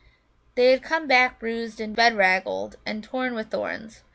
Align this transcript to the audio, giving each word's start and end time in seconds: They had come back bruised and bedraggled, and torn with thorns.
They 0.55 0.71
had 0.71 0.81
come 0.81 1.05
back 1.07 1.37
bruised 1.39 1.79
and 1.79 1.95
bedraggled, 1.95 2.75
and 2.87 3.03
torn 3.03 3.35
with 3.35 3.51
thorns. 3.51 4.01